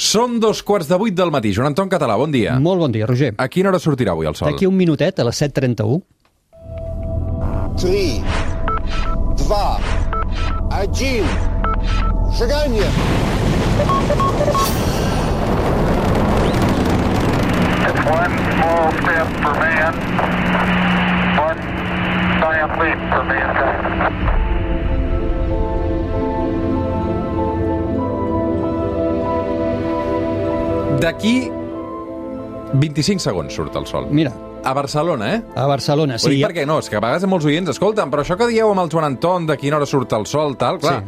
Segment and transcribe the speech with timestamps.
[0.00, 1.50] Són dos quarts de vuit del matí.
[1.52, 2.54] Joan Anton Català, bon dia.
[2.56, 3.34] Molt bon dia, Roger.
[3.36, 4.48] A quina hora sortirà avui el sol?
[4.48, 6.00] D'aquí un minutet, a les 7.31.
[7.76, 8.24] 3,
[9.44, 9.50] 2,
[10.72, 11.28] 1,
[12.32, 12.88] seganya!
[17.90, 19.94] It's one small step for man,
[21.44, 21.60] one
[22.40, 24.49] giant leap for mankind.
[31.00, 31.48] D'aquí
[32.76, 34.06] 25 segons surt el sol.
[34.12, 35.42] Mira, A Barcelona, eh?
[35.56, 36.44] a Barcelona, Ho dic sí.
[36.44, 38.90] perquè no, és que a vegades molts oients escolten, però això que dieu amb el
[38.92, 40.98] Joan Anton de quina hora surt el sol, tal, clar,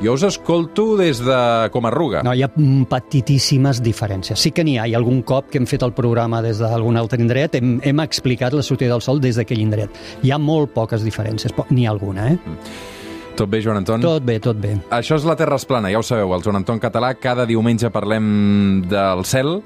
[0.00, 1.36] jo us escolto des de
[1.74, 2.22] com a arruga.
[2.24, 4.40] No, hi ha mm, petitíssimes diferències.
[4.40, 7.20] Sí que n'hi ha, i algun cop que hem fet el programa des d'algun altre
[7.20, 10.00] indret hem, hem explicat la sortida del sol des d'aquell indret.
[10.24, 12.56] Hi ha molt poques diferències, n'hi ha alguna, eh?
[13.36, 14.02] Tot bé, Joan Anton?
[14.04, 14.74] Tot bé, tot bé.
[14.92, 17.88] Això és la Terra es plana, ja ho sabeu, el Joan Anton Català, cada diumenge
[17.90, 19.56] parlem del cel,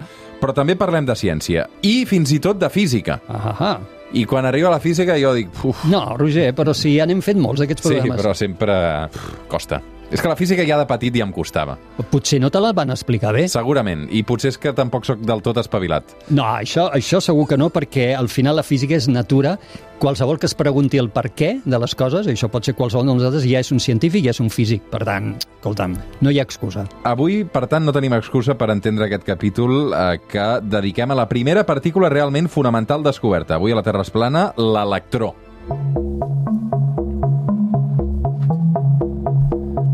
[0.40, 3.18] però també parlem de ciència, i fins i tot de física.
[3.28, 3.76] Ah.
[4.16, 7.36] I quan arriba la física jo dic, uf, No, Roger, però si ja n'hem fet
[7.42, 8.22] molts d'aquests sí, programes.
[8.22, 8.76] però sempre
[9.10, 9.82] uf, costa.
[10.10, 11.76] És que la física ja de petit ja em costava.
[12.12, 13.46] Potser no te la van explicar bé.
[13.50, 16.14] Segurament, i potser és que tampoc sóc del tot espavilat.
[16.30, 19.56] No, això, això segur que no, perquè al final la física és natura.
[19.98, 23.06] Qualsevol que es pregunti el per què de les coses, i això pot ser qualsevol
[23.08, 24.84] de nosaltres, ja és un científic, ja és un físic.
[24.92, 26.84] Per tant, escolta'm, no hi ha excusa.
[27.08, 31.28] Avui, per tant, no tenim excusa per entendre aquest capítol eh, que dediquem a la
[31.32, 33.56] primera partícula realment fonamental descoberta.
[33.56, 35.34] Avui a la Terra es plana, l'electró.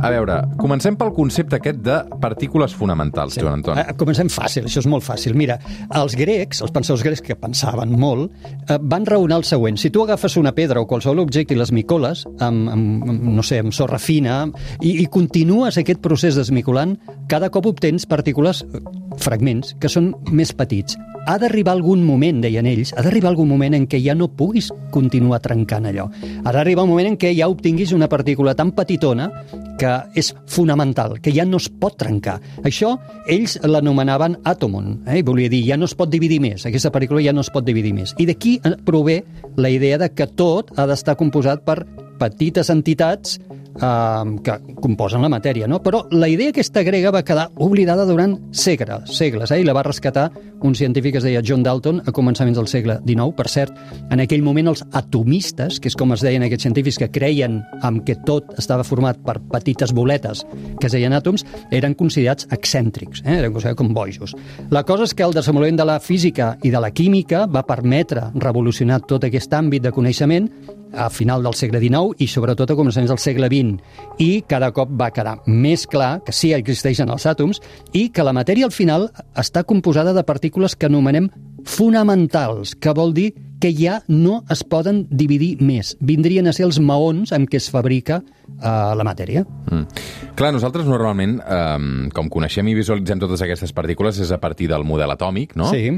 [0.03, 3.78] A veure, comencem pel concepte aquest de partícules fonamentals, Joan Anton.
[3.78, 5.36] Eh, Comencem fàcil, això és molt fàcil.
[5.39, 5.61] Mira,
[5.95, 8.33] els grecs, els pensadors grecs que pensaven molt,
[8.67, 9.78] eh, van raonar el següent.
[9.78, 13.47] Si tu agafes una pedra o qualsevol objecte i les micoles, amb, amb, amb no
[13.47, 18.83] sé, amb sorra fina, i, i continues aquest procés desmicolant, cada cop obtens partícules, eh,
[19.23, 20.98] fragments, que són més petits.
[21.30, 24.73] Ha d'arribar algun moment, deien ells, ha d'arribar algun moment en què ja no puguis
[24.91, 26.08] continuar trencant allò.
[26.42, 29.30] Ha d'arribar un moment en què ja obtinguis una partícula tan petitona
[29.79, 32.39] que és fonamental, que ja no es pot trencar.
[32.67, 32.95] Això
[33.30, 35.23] ells l'anomenaven àtomon, eh?
[35.27, 37.95] volia dir, ja no es pot dividir més, aquesta partícula ja no es pot dividir
[37.97, 38.17] més.
[38.19, 39.23] I d'aquí prové
[39.57, 41.83] la idea de que tot ha d'estar composat per
[42.22, 43.38] petites entitats
[43.80, 45.80] eh, que composen la matèria, no?
[45.83, 49.60] Però la idea aquesta grega va quedar oblidada durant segles, segles, eh?
[49.62, 50.28] i la va rescatar
[50.62, 53.32] un científic que es deia John Dalton a començaments del segle XIX.
[53.36, 53.78] Per cert,
[54.14, 58.05] en aquell moment els atomistes, que és com es deien aquests científics que creien amb
[58.06, 60.44] que tot estava format per petites boletes
[60.78, 63.40] que es deien àtoms, eren considerats excèntrics, eh?
[63.40, 64.36] eren considerats com bojos.
[64.70, 68.28] La cosa és que el desenvolupament de la física i de la química va permetre
[68.38, 70.48] revolucionar tot aquest àmbit de coneixement
[70.92, 74.92] a final del segle XIX i sobretot a començaments del segle XX i cada cop
[74.98, 79.08] va quedar més clar que sí existeixen els àtoms i que la matèria al final
[79.39, 81.30] està composada de partícules que anomenem
[81.64, 83.33] fonamentals, que vol dir
[83.63, 85.92] que ja no es poden dividir més.
[86.03, 88.67] Vindrien a ser els maons amb què es fabrica eh,
[88.98, 89.45] la matèria.
[89.70, 90.03] Mm.
[90.35, 94.83] Clar, nosaltres normalment, eh, com coneixem i visualitzem totes aquestes partícules, és a partir del
[94.89, 95.70] model atòmic, no?
[95.70, 95.92] Sí.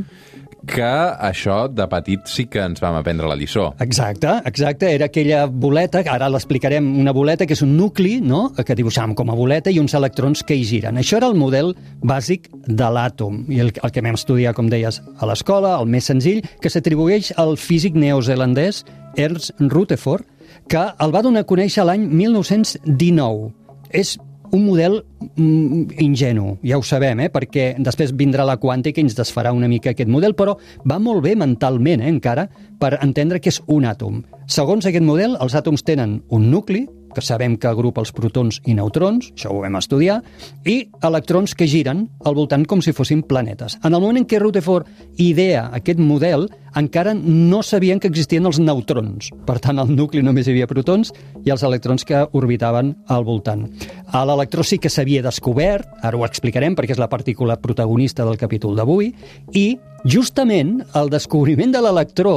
[0.67, 0.91] Que
[1.29, 3.71] això, de petit, sí que ens vam aprendre la lliçó.
[3.85, 4.89] Exacte, exacte.
[4.95, 9.31] Era aquella boleta, ara l'explicarem, una boleta que és un nucli, no?, que dibuixàvem com
[9.31, 10.99] a boleta i uns electrons que hi giren.
[11.01, 15.01] Això era el model bàsic de l'àtom, i el, el que vam estudiar, com deies,
[15.19, 18.85] a l'escola, el més senzill, que s'atribueix al físic neozelandès
[19.21, 20.25] Ernst Rutherford,
[20.69, 23.51] que el va donar a conèixer l'any 1919.
[23.95, 24.17] És
[24.55, 25.01] un model
[25.35, 27.31] mm, ingenu, ja ho sabem, eh?
[27.33, 30.55] perquè després vindrà la quàntica i ens desfarà una mica aquest model, però
[30.87, 32.47] va molt bé mentalment, eh, encara,
[32.79, 34.23] per entendre que és un àtom.
[34.47, 38.75] Segons aquest model, els àtoms tenen un nucli, que sabem que agrupa els protons i
[38.77, 40.21] neutrons, això ho vam estudiar,
[40.67, 43.79] i electrons que giren al voltant com si fossin planetes.
[43.83, 48.59] En el moment en què Rutherford idea aquest model, encara no sabien que existien els
[48.59, 49.31] neutrons.
[49.47, 51.13] Per tant, al nucli només hi havia protons
[51.45, 53.69] i els electrons que orbitaven al voltant.
[54.11, 58.41] A l'electró sí que s'havia descobert, ara ho explicarem perquè és la partícula protagonista del
[58.41, 59.13] capítol d'avui,
[59.55, 62.35] i justament el descobriment de l'electró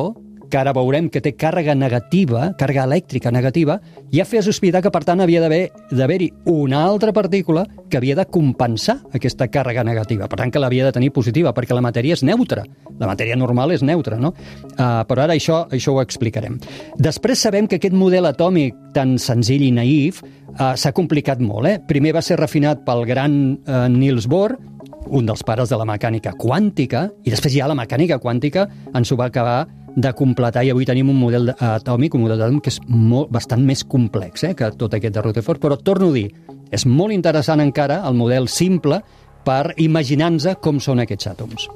[0.49, 3.79] que ara veurem que té càrrega negativa, càrrega elèctrica negativa,
[4.13, 8.25] ja feia sospitar que, per tant, havia d'haver- d'haver-hi una altra partícula que havia de
[8.25, 10.27] compensar aquesta càrrega negativa.
[10.27, 12.63] Per tant, que l'havia de tenir positiva, perquè la matèria és neutra.
[12.99, 14.33] La matèria normal és neutra, no?
[14.77, 16.57] Uh, però ara això, això ho explicarem.
[16.97, 21.67] Després sabem que aquest model atòmic tan senzill i naïf uh, s'ha complicat molt.
[21.67, 21.77] Eh?
[21.87, 24.57] Primer va ser refinat pel gran uh, Niels Bohr,
[25.07, 29.15] un dels pares de la mecànica quàntica, i després ja la mecànica quàntica ens ho
[29.15, 29.61] va acabar
[29.97, 33.63] de completar i avui tenim un model atòmic, un model atòmic que és molt, bastant
[33.65, 36.27] més complex eh, que tot aquest de Rutherford, però torno a dir,
[36.69, 39.01] és molt interessant encara el model simple
[39.47, 41.69] per imaginar-nos com són aquests àtoms.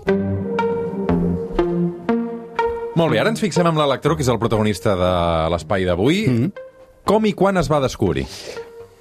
[2.91, 5.13] Molt bé, ara ens fixem en l'electró, que és el protagonista de
[5.49, 6.25] l'espai d'avui.
[6.27, 6.51] Mm -hmm.
[7.05, 8.27] Com i quan es va descobrir?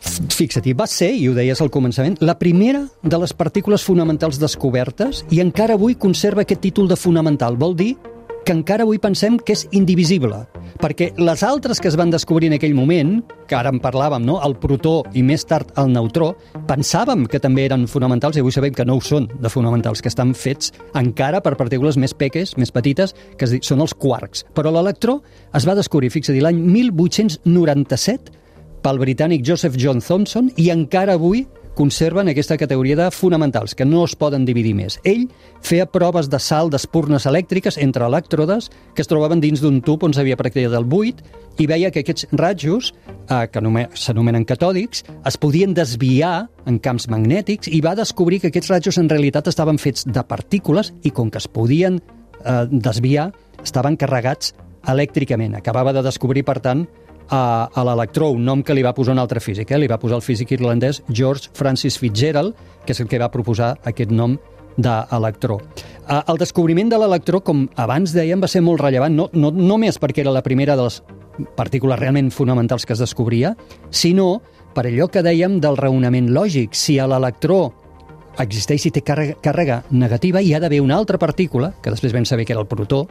[0.00, 5.26] Fixa't, va ser, i ho deies al començament, la primera de les partícules fonamentals descobertes
[5.30, 7.56] i encara avui conserva aquest títol de fonamental.
[7.56, 7.96] Vol dir
[8.44, 10.42] que encara avui pensem que és indivisible,
[10.80, 14.38] perquè les altres que es van descobrir en aquell moment, que ara en parlàvem, no?
[14.46, 16.32] el protó i més tard el neutró,
[16.68, 20.10] pensàvem que també eren fonamentals i avui sabem que no ho són de fonamentals, que
[20.12, 24.46] estan fets encara per partícules més peques, més petites, que són els quarks.
[24.56, 25.20] Però l'electró
[25.56, 28.38] es va descobrir, fixa-t'hi, l'any 1897
[28.80, 31.44] pel britànic Joseph John Thomson i encara avui
[31.74, 34.98] conserven aquesta categoria de fonamentals, que no es poden dividir més.
[35.04, 35.28] Ell
[35.64, 40.14] feia proves de salt d'espurnes elèctriques entre elèctrodes que es trobaven dins d'un tub on
[40.14, 41.22] s'havia practicat el buit
[41.60, 42.92] i veia que aquests rajos,
[43.28, 43.60] eh, que
[43.94, 49.08] s'anomenen catòdics, es podien desviar en camps magnètics i va descobrir que aquests rajos en
[49.08, 52.00] realitat estaven fets de partícules i com que es podien
[52.44, 53.30] eh, desviar,
[53.62, 54.54] estaven carregats
[54.88, 55.54] elèctricament.
[55.56, 56.86] Acabava de descobrir, per tant,
[57.30, 59.70] a, a l'electró, un nom que li va posar un altre físic.
[59.70, 59.78] Eh?
[59.78, 63.76] Li va posar el físic irlandès George Francis Fitzgerald, que és el que va proposar
[63.86, 64.36] aquest nom
[64.80, 65.60] d'electró.
[66.10, 70.24] El descobriment de l'electró, com abans dèiem, va ser molt rellevant, no, no només perquè
[70.24, 71.00] era la primera de les
[71.56, 73.54] partícules realment fonamentals que es descobria,
[73.90, 74.40] sinó
[74.74, 76.74] per allò que dèiem del raonament lògic.
[76.74, 77.68] Si a l'electró
[78.40, 82.46] existeix i té càrrega, negativa, hi ha d'haver una altra partícula, que després vam saber
[82.46, 83.06] que era el protó,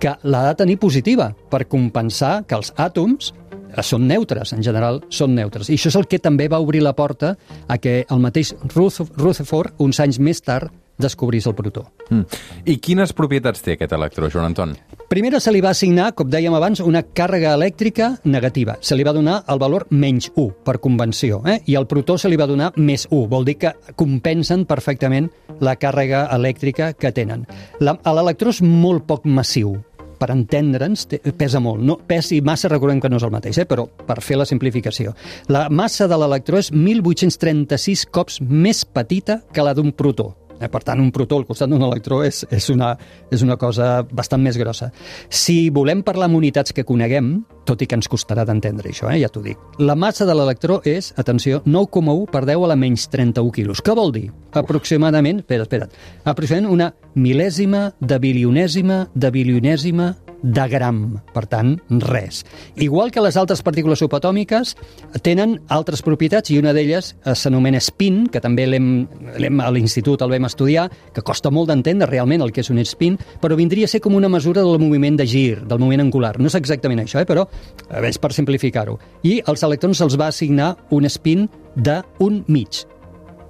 [0.00, 3.32] que l'ha de tenir positiva per compensar que els àtoms
[3.80, 5.70] són neutres, en general són neutres.
[5.70, 7.36] I això és el que també va obrir la porta
[7.68, 10.68] a que el mateix Rutherford, uns anys més tard,
[11.02, 11.86] descobrís el protó.
[12.10, 12.22] Mm.
[12.68, 14.74] I quines propietats té aquest electró, Joan Anton?
[15.12, 18.78] Primera se li va assignar, com dèiem abans, una càrrega elèctrica negativa.
[18.80, 21.58] Se li va donar el valor menys 1, per convenció, eh?
[21.66, 23.26] i al protó se li va donar més 1.
[23.28, 25.28] Vol dir que compensen perfectament
[25.60, 27.44] la càrrega elèctrica que tenen.
[27.80, 29.76] L'electró és molt poc massiu,
[30.22, 31.08] per entendre'ns,
[31.38, 31.82] pesa molt.
[31.82, 33.66] No, pes i massa recordem que no és el mateix, eh?
[33.68, 35.16] però per fer la simplificació.
[35.50, 40.32] La massa de l'electró és 1.836 cops més petita que la d'un protó.
[40.62, 40.70] Eh?
[40.72, 42.92] Per tant, un protó al costat d'un electró és, és, una,
[43.32, 44.90] és una cosa bastant més grossa.
[45.28, 47.34] Si volem parlar amb unitats que coneguem,
[47.68, 49.20] tot i que ens costarà d'entendre això, eh?
[49.22, 49.60] ja t'ho dic.
[49.82, 53.82] La massa de l'electró és, atenció, 9,1 per 10 a la menys 31 quilos.
[53.84, 54.28] Què vol dir?
[54.58, 55.94] Aproximadament, espera, espera't,
[56.24, 60.12] aproximadament una mil·lèsima de bilionèsima de bilionèsima
[60.42, 62.42] de gram, per tant, res.
[62.76, 64.74] Igual que les altres partícules subatòmiques,
[65.22, 70.34] tenen altres propietats i una d'elles eh, s'anomena spin, que també l'hem a l'institut el
[70.34, 73.92] vam estudiar, que costa molt d'entendre realment el que és un spin, però vindria a
[73.92, 76.34] ser com una mesura del moviment de gir, del moviment angular.
[76.40, 78.98] No és exactament això, eh, però eh, és per simplificar-ho.
[79.22, 82.82] I als electrons se'ls va assignar un spin d'un mig,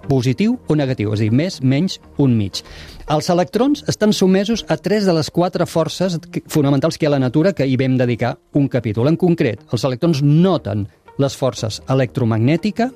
[0.08, 2.62] positiu o negatiu, és a dir, més, menys, un mig.
[3.12, 6.18] Els electrons estan sotmesos a tres de les quatre forces
[6.50, 9.10] fonamentals que hi ha a la natura que hi vam dedicar un capítol.
[9.10, 10.86] En concret, els electrons noten
[11.20, 12.90] les forces electromagnètica,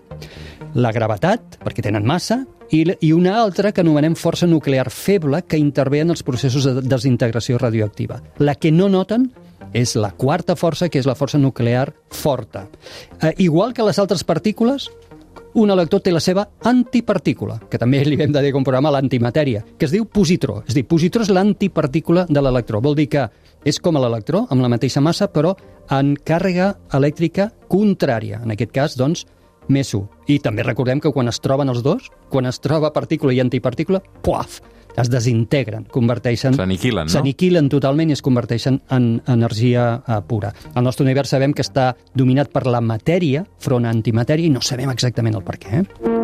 [0.75, 5.59] la gravetat, perquè tenen massa, i, i una altra que anomenem força nuclear feble que
[5.61, 8.21] intervé en els processos de desintegració radioactiva.
[8.39, 9.31] La que no noten
[9.77, 12.67] és la quarta força, que és la força nuclear forta.
[13.21, 14.91] Eh, igual que les altres partícules,
[15.57, 19.65] un electró té la seva antipartícula, que també li vam dedicar un programa a l'antimatèria,
[19.79, 20.63] que es diu positró.
[20.67, 22.83] És dir, positró és l'antipartícula de l'electró.
[22.85, 23.29] Vol dir que
[23.67, 25.57] és com l'electró, amb la mateixa massa, però
[25.91, 28.43] en càrrega elèctrica contrària.
[28.45, 29.27] En aquest cas, doncs,
[29.73, 30.07] més 1.
[30.33, 34.03] I també recordem que quan es troben els dos, quan es troba partícula i antipartícula,
[34.23, 34.61] puaf,
[34.97, 36.57] es desintegren, converteixen...
[36.57, 37.13] S'aniquilen, no?
[37.13, 40.55] S'aniquilen totalment i es converteixen en energia uh, pura.
[40.75, 44.65] El nostre univers sabem que està dominat per la matèria, front a antimatèria, i no
[44.65, 45.83] sabem exactament el per què.
[45.83, 46.16] Eh?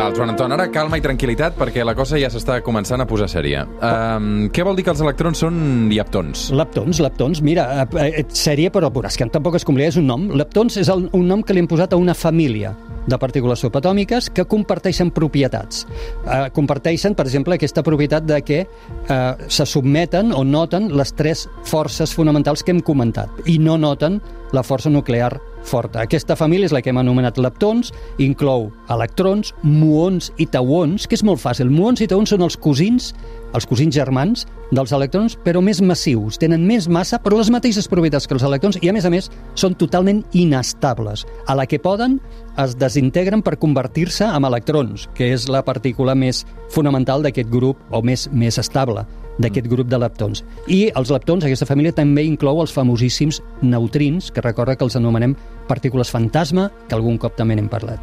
[0.00, 3.26] Val, Joan Anton, ara calma i tranquil·litat perquè la cosa ja s'està començant a posar
[3.28, 3.66] sèria.
[3.84, 5.58] Um, què vol dir que els electrons són
[5.92, 6.46] leptons?
[6.56, 7.42] Leptons, leptons.
[7.44, 10.24] Mira, eh, eh, sèrie però és que tampoc es complica, és un nom.
[10.32, 12.72] Leptons és el, un nom que li hem posat a una família
[13.06, 15.84] de partícules subatòmiques que comparteixen propietats.
[16.24, 21.44] Eh, comparteixen, per exemple, aquesta propietat de que eh, se submeten o noten les tres
[21.68, 24.22] forces fonamentals que hem comentat i no noten
[24.56, 26.02] la força nuclear forta.
[26.04, 31.24] Aquesta família és la que hem anomenat leptons, inclou electrons, muons i tauons, que és
[31.26, 31.70] molt fàcil.
[31.72, 33.12] Muons i tauons són els cosins,
[33.54, 36.38] els cosins germans dels electrons, però més massius.
[36.38, 39.30] Tenen més massa, però les mateixes propietats que els electrons, i a més a més
[39.58, 41.26] són totalment inestables.
[41.46, 42.20] A la que poden,
[42.60, 48.02] es desintegren per convertir-se en electrons, que és la partícula més fonamental d'aquest grup, o
[48.06, 49.06] més, més estable
[49.40, 50.44] d'aquest grup de leptons.
[50.68, 55.36] I els leptons, aquesta família, també inclou els famosíssims neutrins, que recorda que els anomenem
[55.70, 58.02] partícules fantasma, que algun cop també n'hem parlat.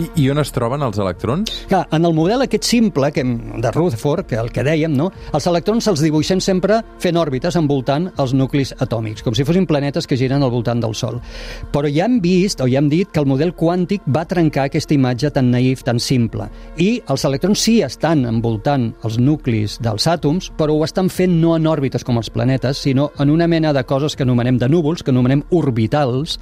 [0.00, 1.52] I, I on es troben els electrons?
[1.70, 5.10] Clar, en el model aquest simple que hem, de Rutherford, que el que dèiem, no?
[5.36, 10.08] els electrons els dibuixem sempre fent òrbites envoltant els nuclis atòmics, com si fossin planetes
[10.08, 11.20] que giren al voltant del Sol.
[11.72, 14.96] Però ja hem vist, o ja hem dit, que el model quàntic va trencar aquesta
[14.96, 16.48] imatge tan naïf, tan simple.
[16.82, 21.54] I els electrons sí estan envoltant els nuclis dels àtoms, però ho estan fent no
[21.56, 25.02] en òrbites com els planetes, sinó en una mena de coses que anomenem de núvols,
[25.02, 26.38] que anomenem orbitals,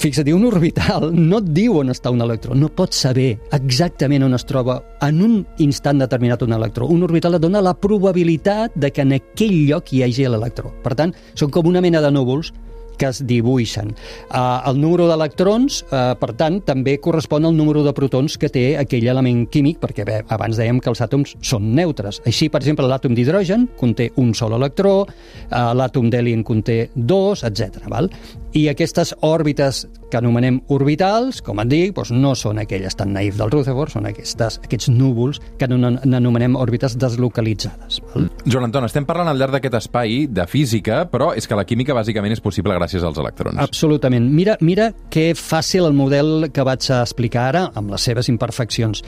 [0.00, 4.34] Fixa't, un orbital no et diu on està un electró, no pots saber exactament on
[4.34, 6.88] es troba en un instant determinat un electró.
[6.90, 10.72] Un orbital et dona la probabilitat de que en aquell lloc hi hagi l'electró.
[10.82, 12.52] Per tant, són com una mena de núvols
[12.98, 13.94] que es dibuixen.
[14.30, 18.64] Uh, el número d'electrons, uh, per tant, també correspon al número de protons que té
[18.80, 22.22] aquell element químic, perquè bé, abans dèiem que els àtoms són neutres.
[22.28, 27.42] Així, per exemple, l'àtom d'hidrogen conté un sol electró, uh, l'àtom d'heli en conté dos,
[27.48, 27.82] etc.
[27.90, 28.10] Val?
[28.52, 33.38] I aquestes òrbites que anomenem orbitals, com et dic, doncs no són aquelles tan naïf
[33.38, 38.02] del Rutherford, són aquestes, aquests núvols que n'anomenem òrbites deslocalitzades.
[38.10, 38.26] Val?
[38.44, 41.96] Joan Anton, estem parlant al llarg d'aquest espai de física, però és que la química
[41.96, 43.56] bàsicament és possible gràcies als electrons.
[43.62, 44.28] Absolutament.
[44.28, 49.00] Mira, mira que fàcil el model que vaig explicar ara, amb les seves imperfeccions.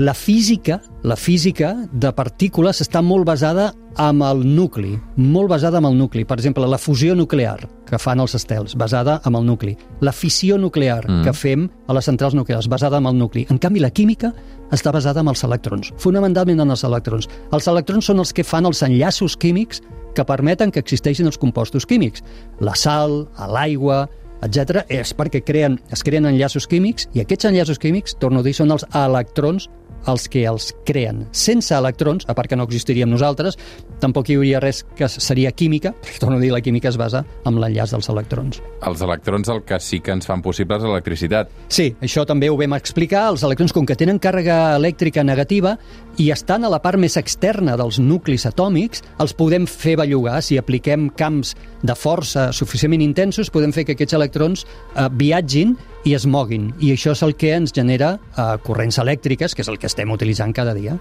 [0.00, 5.92] La física, la física de partícules està molt basada amb el nucli, molt basada amb
[5.92, 6.24] el nucli.
[6.24, 7.58] Per exemple, la fusió nuclear
[7.92, 9.74] que fan els estels, basada amb el nucli.
[10.00, 11.26] La fissió nuclear mm.
[11.26, 13.44] que fem a les centrals nuclears, basada amb el nucli.
[13.52, 14.32] En canvi, la química
[14.72, 17.28] està basada en els electrons, fonamentalment en els electrons.
[17.52, 19.82] Els electrons són els que fan els enllaços químics
[20.16, 22.24] que permeten que existeixin els compostos químics.
[22.64, 24.06] La sal, l'aigua,
[24.42, 24.86] etc.
[24.88, 28.72] és perquè creen, es creen enllaços químics i aquests enllaços químics, torno a dir, són
[28.72, 29.68] els electrons
[30.10, 31.26] els que els creen.
[31.32, 33.58] Sense electrons, a part que no existiríem nosaltres,
[34.02, 37.24] tampoc hi hauria res que seria química, perquè torno a dir, la química es basa
[37.46, 38.62] en l'enllaç dels electrons.
[38.82, 41.52] Els electrons el que sí que ens fan possible és l'electricitat.
[41.72, 43.28] Sí, això també ho vam explicar.
[43.32, 45.76] Els electrons, com que tenen càrrega elèctrica negativa
[46.20, 50.40] i estan a la part més externa dels nuclis atòmics, els podem fer bellugar.
[50.42, 56.14] Si apliquem camps de força suficientment intensos, podem fer que aquests electrons eh, viatgin i
[56.16, 56.72] es moguin.
[56.82, 60.10] I això és el que ens genera eh, corrents elèctriques, que és el que estem
[60.10, 60.98] utilitzant cada dia.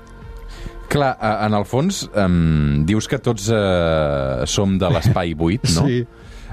[0.91, 5.85] Clar, en el fons, um, dius que tots uh, som de l'espai buit, no?
[5.87, 6.01] Sí.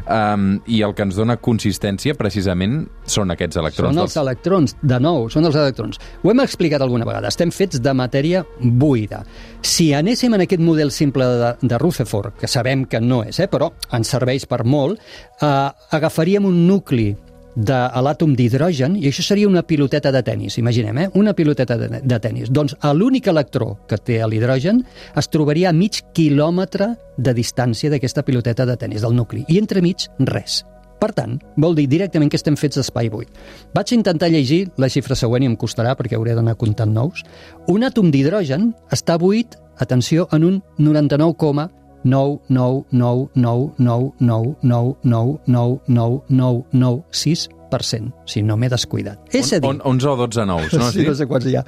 [0.09, 3.93] Um, I el que ens dona consistència, precisament, són aquests electrons.
[3.93, 5.99] Són els electrons, de nou, són els electrons.
[6.23, 9.25] Ho hem explicat alguna vegada, estem fets de matèria buida.
[9.61, 13.51] Si anéssim en aquest model simple de, de Rutherford, que sabem que no és, eh,
[13.51, 15.03] però ens serveix per molt,
[15.43, 15.51] eh,
[15.99, 17.11] agafaríem un nucli
[17.59, 21.09] de l'àtom d'hidrogen, i això seria una piloteta de tennis, imaginem, eh?
[21.19, 22.53] una piloteta de, de tennis.
[22.55, 24.85] Doncs l'únic electró que té l'hidrogen
[25.19, 30.07] es trobaria a mig quilòmetre de distància d'aquesta piloteta de tennis, del nucli, i entremig
[30.31, 30.63] res.
[30.99, 33.31] Per tant, vol dir directament que estem fets d'espai buit.
[33.75, 37.23] Vaig intentar llegir la xifra següent i em costarà perquè hauré d'anar comptant nous.
[37.71, 41.69] Un àtom d'hidrogen està buit, atenció, en un 99,
[42.05, 48.57] 9, 9, 9, 9, 9, 9, 9, 9, 9, 9, 9, 9, 6%, si no
[48.57, 49.19] m'he descuidat.
[49.35, 49.69] És a dir...
[49.69, 50.93] On, 11 o 12 nous, no?
[50.93, 51.65] Sí, no sé quants hi ha.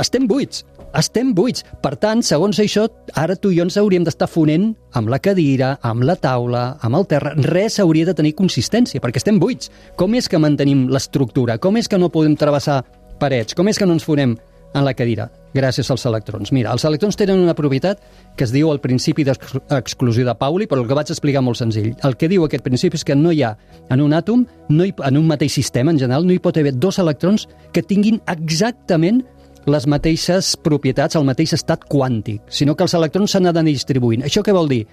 [0.00, 0.64] Estem buits,
[0.96, 1.64] estem buits.
[1.82, 2.86] Per tant, segons això,
[3.18, 7.00] ara tu i jo ens hauríem d'estar fonent amb la cadira, amb la taula, amb
[7.00, 7.34] el terra.
[7.50, 9.70] Res hauria de tenir consistència, perquè estem buits.
[9.96, 11.58] Com és que mantenim l'estructura?
[11.62, 12.82] Com és que no podem travessar
[13.20, 13.54] parets?
[13.54, 14.36] Com és que no ens fonem
[14.74, 15.30] en la cadira?
[15.54, 16.52] gràcies als electrons.
[16.52, 18.00] Mira, els electrons tenen una propietat
[18.36, 21.92] que es diu el principi d'exclusió de Pauli, però el que vaig explicar molt senzill.
[22.06, 23.56] El que diu aquest principi és que no hi ha
[23.90, 26.76] en un àtom, no hi, en un mateix sistema en general, no hi pot haver
[26.78, 29.24] dos electrons que tinguin exactament
[29.66, 34.24] les mateixes propietats, el mateix estat quàntic, sinó que els electrons s'han d'anar distribuint.
[34.24, 34.86] Això què vol dir?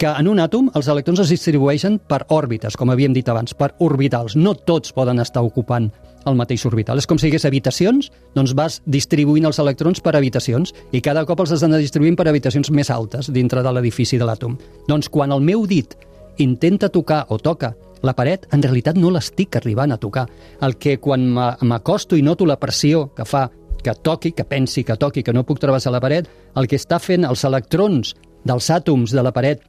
[0.00, 3.74] Que en un àtom els electrons es distribueixen per òrbites, com havíem dit abans, per
[3.84, 4.34] orbitals.
[4.34, 5.90] No tots poden estar ocupant
[6.26, 6.98] el mateix orbital.
[6.98, 11.24] És com si hi hagués habitacions, doncs vas distribuint els electrons per habitacions i cada
[11.28, 14.58] cop els has d'anar distribuint per habitacions més altes dintre de l'edifici de l'àtom.
[14.88, 15.96] Doncs quan el meu dit
[16.38, 20.26] intenta tocar o toca la paret, en realitat no l'estic arribant a tocar.
[20.60, 23.48] El que quan m'acosto i noto la pressió que fa
[23.84, 26.98] que toqui, que pensi que toqui, que no puc travessar la paret, el que està
[26.98, 28.14] fent els electrons
[28.44, 29.60] dels àtoms de la paret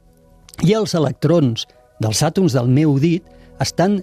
[0.64, 1.66] i els electrons
[2.00, 3.24] dels àtoms del meu dit
[3.60, 4.00] estan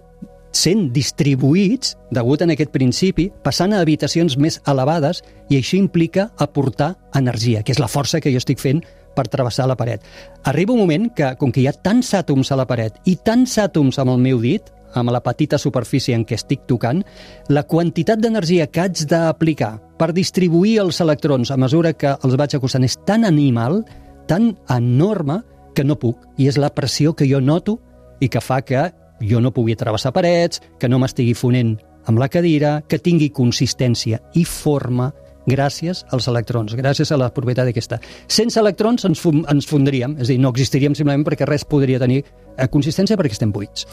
[0.53, 6.93] sent distribuïts, degut en aquest principi, passant a habitacions més elevades i això implica aportar
[7.17, 8.83] energia, que és la força que jo estic fent
[9.13, 10.01] per travessar la paret.
[10.49, 13.57] Arriba un moment que, com que hi ha tants àtoms a la paret i tants
[13.61, 17.01] àtoms amb el meu dit, amb la petita superfície en què estic tocant,
[17.49, 22.55] la quantitat d'energia que haig d'aplicar per distribuir els electrons a mesura que els vaig
[22.57, 23.81] acostant és tan animal,
[24.29, 25.41] tan enorme,
[25.73, 26.19] que no puc.
[26.37, 27.79] I és la pressió que jo noto
[28.21, 28.91] i que fa que
[29.29, 31.77] jo no pugui travessar parets, que no m'estigui fonent
[32.09, 35.11] amb la cadira, que tingui consistència i forma
[35.47, 37.99] gràcies als electrons, gràcies a la propietat aquesta.
[38.27, 42.23] Sense electrons ens, ens fondríem, és a dir, no existiríem simplement perquè res podria tenir
[42.23, 43.87] eh, consistència perquè estem buits.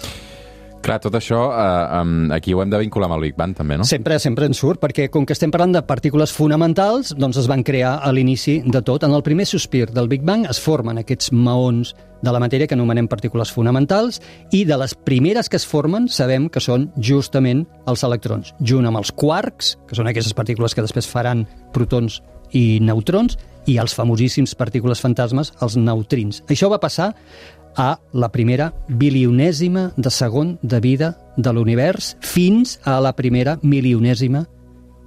[0.81, 3.85] Clar, tot això eh, aquí ho hem de vincular amb el Big Bang, també, no?
[3.89, 7.65] Sempre, sempre en surt, perquè com que estem parlant de partícules fonamentals, doncs es van
[7.67, 9.05] crear a l'inici de tot.
[9.05, 12.77] En el primer sospir del Big Bang es formen aquests maons de la matèria que
[12.77, 14.21] anomenem partícules fonamentals
[14.57, 19.01] i de les primeres que es formen sabem que són justament els electrons, junt amb
[19.01, 21.47] els quarks, que són aquestes partícules que després faran
[21.77, 22.21] protons
[22.57, 26.41] i neutrons, i els famosíssims partícules fantasmes, els neutrins.
[26.49, 27.13] Això va passar
[27.81, 34.45] a la primera bilionèsima de segon de vida de l'univers fins a la primera milionèsima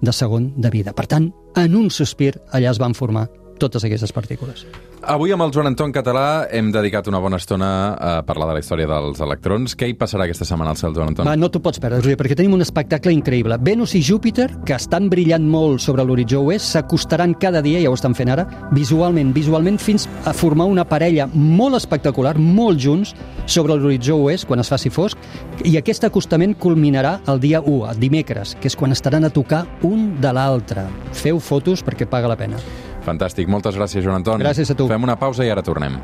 [0.02, 0.94] de segon de vida.
[0.98, 3.28] Per tant, en un sospir allà es van formar
[3.64, 4.68] totes aquestes partícules.
[5.04, 8.62] Avui amb el Joan Anton Català hem dedicat una bona estona a parlar de la
[8.64, 9.74] història dels electrons.
[9.76, 11.28] Què hi passarà aquesta setmana al cel, Joan Anton?
[11.28, 13.58] Va, no t'ho pots perdre, Roger, perquè tenim un espectacle increïble.
[13.64, 17.98] Venus i Júpiter, que estan brillant molt sobre l'horitzó oest, s'acostaran cada dia, ja ho
[17.98, 23.12] estan fent ara, visualment, visualment, fins a formar una parella molt espectacular, molt junts,
[23.46, 25.20] sobre l'horitzó oest, quan es faci fosc,
[25.68, 29.66] i aquest acostament culminarà el dia 1, el dimecres, que és quan estaran a tocar
[29.84, 30.88] un de l'altre.
[31.12, 32.62] Feu fotos perquè paga la pena.
[33.06, 33.52] Fantàstic.
[33.52, 34.44] Moltes gràcies, Joan Anton.
[34.44, 34.88] Gràcies a tu.
[34.92, 36.00] Fem una pausa i ara tornem.